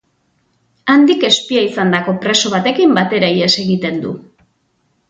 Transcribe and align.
Handik 0.93 1.25
espia 1.29 1.63
izandako 1.67 2.17
preso 2.25 2.53
batekin 2.57 2.99
batera 3.03 3.31
ihes 3.39 3.53
egiten 3.67 4.03
du. 4.09 4.17